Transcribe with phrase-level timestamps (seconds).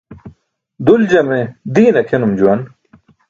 [0.85, 1.39] Duljame
[1.75, 2.61] diin akʰenum juwan.